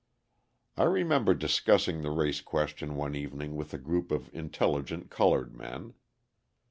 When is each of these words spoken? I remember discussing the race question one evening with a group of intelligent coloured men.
I 0.77 0.85
remember 0.85 1.35
discussing 1.35 2.01
the 2.01 2.09
race 2.09 2.41
question 2.41 2.95
one 2.95 3.13
evening 3.13 3.55
with 3.55 3.71
a 3.71 3.77
group 3.77 4.09
of 4.09 4.33
intelligent 4.33 5.11
coloured 5.11 5.55
men. 5.55 5.93